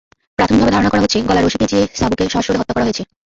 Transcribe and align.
প্রাথমিকভাবে 0.39 0.73
ধারণা 0.73 0.91
করা 0.91 1.03
হচ্ছে, 1.03 1.17
গলায় 1.21 1.43
রশি 1.43 1.57
পেঁচিয়ে 1.61 1.83
সাবুকে 1.99 2.23
শ্বাসরোধে 2.33 2.59
হত্যা 2.59 2.75
করা 2.75 2.85
হয়েছে। 2.87 3.03